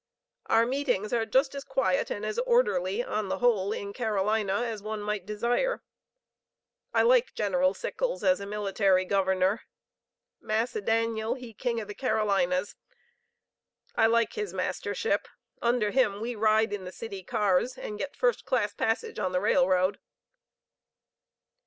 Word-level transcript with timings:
Our 0.47 0.65
meetings 0.65 1.13
are 1.13 1.27
just 1.27 1.53
as 1.53 1.63
quiet 1.63 2.09
and 2.09 2.25
as 2.25 2.39
orderly 2.39 3.03
on 3.03 3.29
the 3.29 3.37
whole 3.37 3.71
in 3.71 3.93
Carolina 3.93 4.63
as 4.63 4.81
one 4.81 4.99
might 5.03 5.27
desire. 5.27 5.83
I 6.91 7.03
like 7.03 7.35
General 7.35 7.75
Sickles 7.75 8.23
as 8.23 8.39
a 8.39 8.47
Military 8.47 9.05
Governor. 9.05 9.61
'Massa 10.39 10.81
Daniel, 10.81 11.35
he 11.35 11.53
King 11.53 11.79
of 11.81 11.87
the 11.87 11.93
Carolinas.' 11.93 12.75
I 13.95 14.07
like 14.07 14.33
his 14.33 14.55
Mastership. 14.55 15.27
Under 15.61 15.91
him 15.91 16.19
we 16.19 16.33
ride 16.33 16.73
in 16.73 16.83
the 16.83 16.91
City 16.91 17.21
Cars, 17.21 17.77
and 17.77 17.99
get 17.99 18.15
first 18.15 18.43
class 18.43 18.73
passage 18.73 19.19
on 19.19 19.33
the 19.33 19.39
railroad." 19.39 19.99